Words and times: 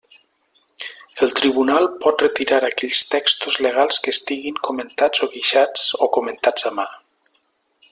El 1.25 1.33
tribunal 1.39 1.85
pot 2.05 2.23
retirar 2.25 2.59
aquells 2.69 3.03
textos 3.11 3.59
legals 3.67 4.01
que 4.07 4.15
estiguin 4.19 4.57
comentats 4.69 5.25
o 5.29 5.31
guixats 5.37 5.85
o 6.07 6.09
comentats 6.19 6.69
a 6.73 6.75
mà. 6.81 6.89